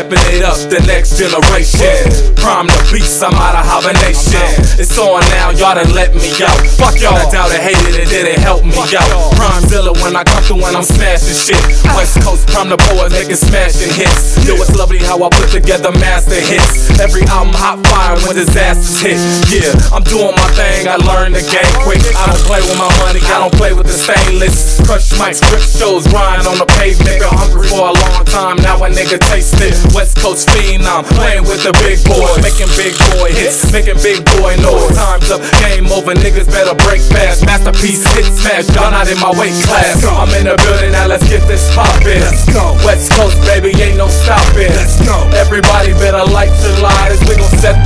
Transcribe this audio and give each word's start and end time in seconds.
stepping 0.00 0.34
in 0.34 0.39
the 0.68 0.80
next 0.84 1.16
generation. 1.16 2.34
Prime 2.36 2.66
the 2.66 2.80
beast, 2.92 3.22
I'm 3.22 3.32
out 3.36 3.56
of 3.56 3.64
hibernation. 3.64 4.44
It's 4.76 4.96
on 4.98 5.20
now, 5.32 5.54
y'all 5.54 5.76
done 5.76 5.92
let 5.94 6.12
me 6.12 6.28
out. 6.44 6.56
Fuck 6.76 7.00
y'all 7.00 7.16
that 7.16 7.32
doubted, 7.32 7.60
hated, 7.60 7.96
it 7.96 8.08
didn't 8.12 8.40
help 8.42 8.64
me 8.64 8.76
out. 8.96 9.08
Prime 9.36 9.62
Zilla 9.70 9.92
when 10.04 10.16
I 10.16 10.24
come 10.24 10.42
through 10.44 10.60
when 10.60 10.76
I'm 10.76 10.84
smashing 10.84 11.36
shit. 11.36 11.60
West 11.96 12.20
Coast 12.20 12.48
Prime 12.52 12.68
the 12.68 12.76
poets 12.76 13.14
making 13.14 13.40
smashing 13.40 13.92
hits. 13.94 14.36
Yo, 14.44 14.58
it's 14.58 14.74
lovely 14.76 15.00
how 15.00 15.22
I 15.22 15.28
put 15.32 15.48
together 15.48 15.92
master 15.96 16.40
hits. 16.40 16.92
Every 17.00 17.24
album 17.30 17.56
hot 17.56 17.80
fire 17.88 18.18
when 18.28 18.36
disasters 18.36 19.00
hit. 19.48 19.64
Yeah, 19.64 19.96
I'm 19.96 20.04
doing 20.04 20.34
my 20.36 20.48
thing, 20.58 20.88
I 20.88 21.00
learned 21.00 21.36
the 21.36 21.44
game 21.46 21.72
quick. 21.86 22.02
I 22.16 22.28
don't 22.28 22.44
play 22.44 22.60
with 22.60 22.76
my 22.76 22.90
money, 23.00 23.20
I 23.24 23.40
don't 23.40 23.54
play 23.54 23.72
with 23.72 23.86
the 23.86 23.96
stainless. 23.96 24.80
Crush 24.84 25.14
mics, 25.16 25.40
grip 25.48 25.62
shows, 25.62 26.04
grind 26.10 26.44
on 26.46 26.58
the 26.58 26.68
pavement. 26.80 27.20
Been 27.20 27.32
hungry 27.32 27.68
for 27.68 27.90
a 27.90 27.94
long 27.94 28.24
time, 28.26 28.56
now 28.60 28.76
a 28.82 28.88
nigga 28.90 29.20
taste 29.30 29.56
it. 29.60 29.76
West 29.94 30.18
Coast 30.18 30.49
phenom, 30.52 31.06
playing 31.16 31.44
with 31.46 31.62
the 31.62 31.72
big 31.82 31.98
boys, 32.06 32.38
making 32.42 32.70
big 32.76 32.94
boy 33.14 33.30
hits, 33.32 33.70
making 33.72 33.98
big 34.02 34.22
boy 34.38 34.54
noise. 34.60 34.94
Time's 34.94 35.30
up, 35.30 35.42
game 35.62 35.86
over, 35.90 36.14
niggas 36.14 36.50
better 36.50 36.74
break 36.86 37.00
fast. 37.00 37.46
Masterpiece 37.46 38.02
hit 38.14 38.26
smash, 38.30 38.66
y'all 38.74 38.90
not 38.90 39.08
in 39.08 39.18
my 39.18 39.30
weight 39.38 39.54
class. 39.66 40.02
I'm 40.04 40.30
in 40.36 40.46
the 40.46 40.56
building, 40.58 40.92
now 40.92 41.06
let's 41.06 41.26
get 41.28 41.42
this 41.46 41.66
poppin'. 41.74 42.20
Let's 42.20 42.46
go. 42.50 42.74
West 42.84 43.12
Coast, 43.14 43.38
baby, 43.46 43.74
ain't 43.80 43.98
no 43.98 44.08
stopping. 44.08 44.70
Let's 44.74 44.98
go. 45.02 45.16
Everybody 45.38 45.94
better 45.96 46.22
light 46.30 46.52
your 46.62 46.76
lighters, 46.82 47.20
we 47.26 47.36
gon' 47.36 47.50
set 47.58 47.78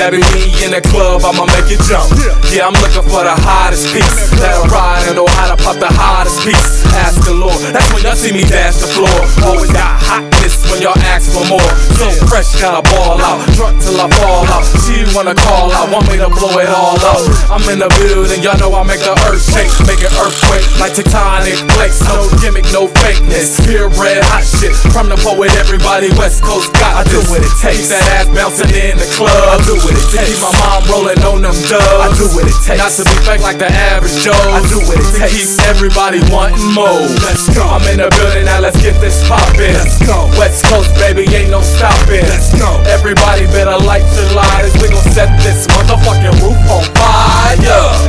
That 0.00 0.16
be 0.16 0.24
me 0.32 0.48
in 0.64 0.72
the 0.72 0.80
club, 0.80 1.20
I'ma 1.28 1.44
make 1.44 1.68
it 1.68 1.84
jump. 1.84 2.08
Yeah, 2.48 2.64
I'm 2.64 2.72
looking 2.80 3.04
for 3.04 3.20
the 3.20 3.36
hottest 3.36 3.92
piece. 3.92 4.32
That'll 4.40 4.64
ride 4.72 5.04
and 5.04 5.20
know 5.20 5.28
how 5.28 5.52
to 5.52 5.60
pop 5.60 5.76
the 5.76 5.92
hottest 5.92 6.40
piece. 6.40 6.88
Ask 7.04 7.20
the 7.28 7.36
Lord, 7.36 7.60
that's 7.68 7.84
when 7.92 8.08
y'all 8.08 8.16
see 8.16 8.32
me 8.32 8.40
dash 8.40 8.80
the 8.80 8.88
floor. 8.88 9.12
Always 9.44 9.68
got 9.68 10.00
hotness 10.00 10.56
when 10.70 10.80
y'all 10.80 10.96
ask 11.10 11.34
for 11.34 11.42
more. 11.50 11.70
So 11.98 12.06
fresh, 12.30 12.54
gotta 12.62 12.86
ball 12.94 13.18
out. 13.18 13.42
Drunk 13.58 13.82
till 13.82 13.98
I 13.98 14.06
fall 14.08 14.46
out. 14.46 14.64
She 14.86 15.02
wanna 15.12 15.34
call 15.34 15.74
out, 15.74 15.90
want 15.90 16.06
me 16.08 16.16
to 16.22 16.30
blow 16.30 16.54
it 16.62 16.70
all 16.70 16.96
up. 17.02 17.20
I'm 17.50 17.62
in 17.66 17.82
the 17.82 17.90
building, 17.98 18.40
y'all 18.40 18.56
know 18.56 18.70
I 18.78 18.86
make 18.86 19.02
the 19.02 19.12
earth 19.26 19.42
shake. 19.42 19.68
Make 19.90 20.00
it 20.00 20.14
earthquake 20.22 20.64
like 20.78 20.94
tectonic 20.94 21.58
plates. 21.74 22.00
No 22.06 22.30
gimmick, 22.38 22.66
no 22.70 22.86
fakeness. 23.02 23.58
Pure 23.66 23.90
red 23.98 24.22
hot 24.22 24.46
shit. 24.46 24.72
From 24.94 25.10
the 25.10 25.18
poet, 25.18 25.50
everybody 25.58 26.08
West 26.14 26.46
Coast 26.46 26.72
got 26.78 26.94
I 26.94 27.02
do 27.10 27.18
what 27.26 27.42
it 27.42 27.54
takes. 27.58 27.90
That 27.90 28.02
ass 28.14 28.30
bouncing 28.30 28.70
in 28.70 28.96
the 28.96 29.08
club. 29.18 29.34
I 29.50 29.58
do 29.66 29.74
what 29.82 29.92
it 29.92 30.06
takes. 30.14 30.38
Keep 30.38 30.40
my 30.46 30.54
mom 30.54 30.69
rolling 31.00 31.22
on 31.24 31.40
them 31.42 31.56
dubs. 31.68 31.80
I 31.80 32.08
do 32.12 32.26
what 32.36 32.44
it 32.44 32.56
takes. 32.60 32.80
Not 32.80 32.92
to 33.00 33.02
be 33.08 33.16
fake 33.24 33.40
like 33.40 33.58
the 33.58 33.68
average 33.68 34.20
Joe. 34.20 34.36
I 34.36 34.60
do 34.68 34.78
what 34.84 35.00
it 35.00 35.08
takes. 35.16 35.56
Keep 35.56 35.64
everybody 35.72 36.20
wanting 36.28 36.60
more. 36.76 37.00
Let's 37.24 37.48
go. 37.56 37.64
I'm 37.64 37.84
in 37.88 38.04
the 38.04 38.08
building 38.20 38.44
now. 38.44 38.60
Let's 38.60 38.76
get 38.80 38.96
this 39.00 39.24
poppin'. 39.24 39.72
Let's 39.72 39.96
go. 40.04 40.28
West 40.36 40.64
Coast, 40.68 40.92
baby, 41.00 41.24
ain't 41.32 41.50
no 41.50 41.64
stopping. 41.64 42.24
Let's 42.28 42.52
go. 42.52 42.68
Everybody 42.92 43.48
better 43.48 43.76
light 43.80 44.04
your 44.16 44.28
lighters. 44.36 44.76
We 44.80 44.92
gon' 44.92 45.04
set 45.16 45.32
this 45.40 45.66
motherfucking 45.72 46.36
roof 46.44 46.60
on 46.68 46.84
fire. 46.96 47.56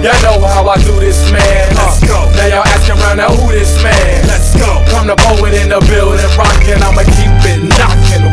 Y'all 0.04 0.20
know 0.24 0.48
how 0.48 0.68
I 0.68 0.78
do 0.84 1.00
this, 1.00 1.20
man. 1.32 1.76
Let's 1.76 2.04
go. 2.04 2.28
Uh, 2.28 2.36
now 2.36 2.48
y'all 2.48 2.68
asking 2.68 3.00
around 3.00 3.18
now 3.18 3.32
who 3.32 3.52
this 3.52 3.72
man? 3.84 4.28
Let's 4.28 4.56
go. 4.58 4.68
I'm 4.98 5.08
the 5.08 5.16
poet 5.16 5.54
in 5.56 5.70
the 5.70 5.80
building, 5.88 6.28
rockin'. 6.36 6.84
I'ma 6.84 7.04
keep 7.16 7.32
it. 7.48 7.51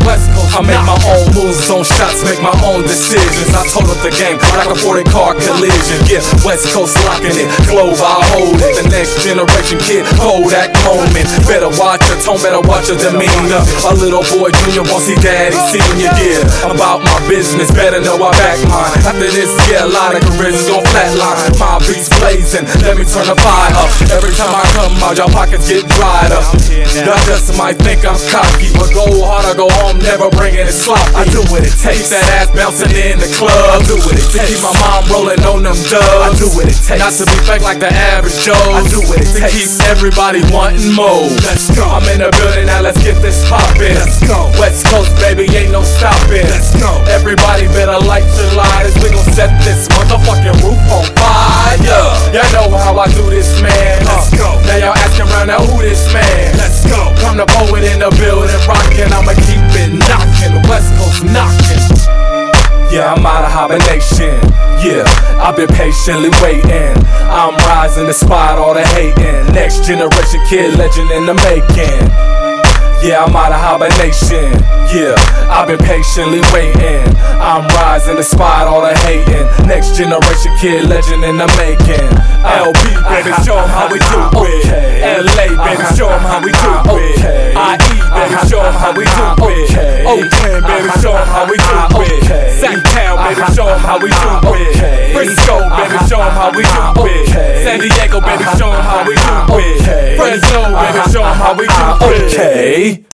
West 0.09 0.33
Coast. 0.33 0.57
I 0.57 0.65
make 0.65 0.81
my 0.89 0.97
own 1.13 1.29
moves, 1.37 1.69
own 1.69 1.85
shots, 1.85 2.25
make 2.25 2.41
my 2.41 2.57
own 2.65 2.81
decisions. 2.89 3.53
I 3.53 3.61
total 3.69 3.93
the 4.01 4.09
game 4.17 4.41
like 4.57 4.73
a 4.73 4.79
40 4.81 5.05
car 5.13 5.37
collision. 5.37 6.01
Yeah, 6.09 6.25
West 6.49 6.73
Coast 6.73 6.97
locking 7.05 7.37
it, 7.37 7.49
Glove, 7.69 8.01
I 8.01 8.17
hold 8.33 8.57
it. 8.57 8.73
The 8.81 8.89
next 8.89 9.21
generation 9.21 9.77
kid, 9.85 10.09
hold 10.17 10.49
that 10.57 10.73
moment. 10.89 11.29
Better 11.45 11.69
watch 11.77 12.01
your 12.09 12.17
tone, 12.25 12.41
better 12.41 12.65
watch 12.65 12.89
your 12.89 12.97
demeanor. 12.97 13.61
A 13.85 13.93
little 14.01 14.25
boy 14.33 14.49
junior 14.65 14.89
won't 14.89 15.05
see 15.05 15.19
daddy 15.21 15.61
senior. 15.69 16.09
Yeah, 16.17 16.73
about 16.73 17.05
my 17.05 17.21
business, 17.29 17.69
better 17.77 18.01
know 18.01 18.17
I 18.17 18.33
back 18.41 18.59
mine. 18.65 18.97
After 19.05 19.29
this, 19.29 19.53
yeah, 19.69 19.85
a 19.85 19.91
lot 19.93 20.17
of 20.17 20.25
careers 20.25 20.65
gon' 20.65 20.89
flatline. 20.89 21.53
My 21.61 21.77
beats 21.85 22.09
blazing, 22.17 22.65
let 22.81 22.97
me 22.97 23.05
turn 23.05 23.29
the 23.29 23.37
fire 23.37 23.77
up. 23.77 23.93
Every 24.09 24.33
time 24.33 24.57
I 24.57 24.65
come 24.73 24.97
out, 25.05 25.21
y'all 25.21 25.29
pockets 25.29 25.69
get 25.69 25.85
dried 25.85 26.33
up. 26.33 26.49
Y'all 26.97 27.21
just 27.29 27.53
might 27.61 27.77
think 27.85 28.09
I'm 28.09 28.17
cocky, 28.33 28.73
but 28.73 28.89
go 28.97 29.05
hard 29.29 29.45
or 29.45 29.55
go 29.55 29.69
home, 29.85 29.98
never 30.03 30.31
bringing 30.35 30.67
it 30.67 30.75
sloppy. 30.75 31.15
I 31.15 31.25
do 31.31 31.43
what 31.51 31.63
it 31.63 31.75
takes. 31.75 32.09
Keep 32.09 32.19
that 32.19 32.27
ass 32.39 32.49
bouncing 32.55 32.93
in 32.95 33.19
the 33.19 33.31
club. 33.35 33.53
I 33.53 33.79
do 33.87 33.97
what 34.03 34.15
it 34.15 34.29
takes. 34.31 34.59
Keep 34.59 34.63
my 34.65 34.75
mom 34.79 35.03
rolling 35.11 35.43
on 35.45 35.63
them 35.63 35.79
dubs. 35.89 36.03
I 36.03 36.31
do 36.39 36.49
what 36.55 36.67
it 36.67 36.79
takes. 36.79 37.03
Not 37.03 37.15
to 37.19 37.25
be 37.27 37.39
fake 37.47 37.65
like 37.65 37.81
the 37.83 37.91
average 37.91 38.39
Joe. 38.43 38.57
I 38.57 38.83
do 38.89 39.01
what 39.07 39.19
it 39.21 39.31
takes. 39.33 39.55
Keep 39.55 39.89
everybody 39.91 40.41
wanting 40.51 40.95
more. 40.95 41.29
Let's 41.47 41.71
go. 41.73 41.85
I'm 41.87 42.07
in 42.11 42.23
the 42.23 42.31
building 42.35 42.67
now. 42.67 42.83
Let's 42.83 43.01
get 43.03 43.19
this 43.21 43.43
poppin'. 43.49 43.95
Let's 43.99 44.21
go. 44.25 44.51
West 44.59 44.87
Coast, 44.89 45.13
baby, 45.21 45.51
ain't 45.55 45.73
no 45.73 45.83
stopping. 45.83 46.47
Let's 46.49 46.75
go. 46.79 46.91
Everybody 47.11 47.67
better 47.75 47.99
light 48.05 48.27
your 48.39 48.53
lighters. 48.55 48.95
We 49.03 49.11
gon' 49.11 49.27
set 49.35 49.51
this 49.65 49.89
motherfucking 49.95 50.57
roof 50.63 50.81
on 50.91 51.05
fire. 51.17 51.79
Y'all 52.33 52.45
know 52.53 52.77
how 52.77 52.99
I 52.99 53.09
do 53.15 53.25
this, 53.31 53.61
man. 53.63 54.05
Let's 54.05 54.31
go. 54.37 54.61
Now 54.69 54.77
y'all 54.77 54.99
asking 54.99 55.27
around 55.33 55.49
now 55.49 55.65
who 55.65 55.81
this 55.81 56.13
man? 56.13 56.57
Let's 56.57 56.85
go. 56.85 57.15
I'm 57.25 57.37
the 57.37 57.47
poet 57.47 57.85
in 57.85 58.01
the 58.01 58.11
building, 58.21 58.61
Yeah, 63.59 63.65
I'm 63.65 63.75
out 63.75 63.83
hibernation. 63.83 64.39
Yeah, 64.87 65.43
I've 65.43 65.57
been 65.57 65.67
patiently 65.67 66.31
waiting. 66.43 66.95
I'm 67.27 67.57
rising 67.67 68.07
despite 68.07 68.57
all 68.57 68.75
the 68.75 68.87
hating. 68.87 69.53
Next 69.53 69.85
generation 69.85 70.41
kid, 70.47 70.79
legend 70.79 71.11
in 71.11 71.27
the 71.27 71.35
making. 71.35 72.07
Yeah, 73.03 73.25
I'm 73.25 73.35
out 73.35 73.51
of 73.51 73.59
hibernation. 73.59 74.55
Yeah, 74.95 75.19
I've 75.51 75.67
been 75.67 75.79
patiently 75.79 76.41
waiting. 76.55 77.03
I'm 77.43 77.67
rising 77.75 78.17
despite 78.17 78.67
all 78.67 78.83
the 78.83 78.95
hating. 79.07 79.47
Next 79.67 79.97
generation 79.97 80.55
kid, 80.63 80.87
legend 80.89 81.25
in 81.25 81.37
the 81.39 81.47
making. 81.59 82.11
LB, 82.47 82.83
baby, 83.11 83.35
show 83.43 83.59
'em 83.59 83.69
how 83.71 83.91
we 83.91 83.99
do 83.99 84.23
it. 84.47 84.67
LA, 85.03 85.51
baby, 85.67 85.85
show 85.99 86.09
'em 86.11 86.23
how 86.23 86.39
we 86.41 86.53
do 86.53 86.73
it. 86.95 87.19
IE, 87.55 87.99
baby, 88.15 88.39
show 88.49 88.63
'em 88.63 88.75
how 88.75 88.93
we 88.95 89.05
do 89.05 89.27
it. 89.51 90.07
Oakland, 90.07 90.67
baby, 90.67 90.91
show 96.19 96.25
'em 96.25 96.35
how 96.35 96.51
we 96.51 96.63
do 96.63 96.69
uh-huh. 96.69 97.05
it. 97.07 97.65
San 97.65 97.81
Diego, 97.81 98.21
baby, 98.21 98.45
uh-huh. 98.45 98.59
show 98.59 98.73
'em 98.73 98.83
how 98.83 99.05
we 99.07 99.15
do 99.15 99.21
uh-huh. 99.21 99.59
it. 99.59 100.17
Fresno, 100.19 100.63
baby, 100.75 100.99
show 100.99 101.13
show 101.13 101.25
'em 101.25 101.35
how 101.35 101.55
we 101.55 101.67
do 101.67 102.15
it. 102.15 102.35
Okay. 102.35 103.05